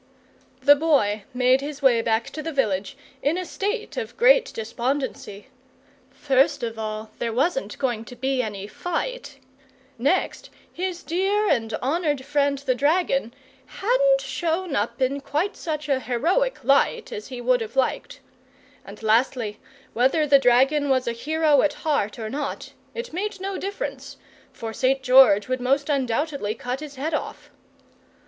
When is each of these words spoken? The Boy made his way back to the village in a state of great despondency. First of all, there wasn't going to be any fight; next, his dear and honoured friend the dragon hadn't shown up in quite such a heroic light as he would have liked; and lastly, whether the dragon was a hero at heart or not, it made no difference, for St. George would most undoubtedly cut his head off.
The 0.61 0.75
Boy 0.75 1.25
made 1.31 1.61
his 1.61 1.83
way 1.83 2.01
back 2.01 2.31
to 2.31 2.41
the 2.41 2.51
village 2.51 2.97
in 3.21 3.37
a 3.37 3.45
state 3.45 3.97
of 3.97 4.17
great 4.17 4.51
despondency. 4.51 5.49
First 6.09 6.63
of 6.63 6.79
all, 6.79 7.11
there 7.19 7.31
wasn't 7.31 7.77
going 7.77 8.03
to 8.05 8.15
be 8.15 8.41
any 8.41 8.65
fight; 8.65 9.37
next, 9.99 10.49
his 10.73 11.03
dear 11.03 11.47
and 11.47 11.71
honoured 11.75 12.25
friend 12.25 12.57
the 12.57 12.73
dragon 12.73 13.31
hadn't 13.67 14.21
shown 14.21 14.75
up 14.75 14.99
in 15.03 15.21
quite 15.21 15.55
such 15.55 15.87
a 15.87 15.99
heroic 15.99 16.63
light 16.63 17.11
as 17.11 17.27
he 17.27 17.39
would 17.39 17.61
have 17.61 17.75
liked; 17.75 18.21
and 18.83 19.03
lastly, 19.03 19.59
whether 19.93 20.25
the 20.25 20.39
dragon 20.39 20.89
was 20.89 21.07
a 21.07 21.11
hero 21.11 21.61
at 21.61 21.73
heart 21.85 22.17
or 22.17 22.27
not, 22.27 22.73
it 22.95 23.13
made 23.13 23.39
no 23.39 23.55
difference, 23.55 24.17
for 24.51 24.73
St. 24.73 25.03
George 25.03 25.47
would 25.47 25.61
most 25.61 25.89
undoubtedly 25.89 26.55
cut 26.55 26.79
his 26.79 26.95
head 26.95 27.13
off. 27.13 27.51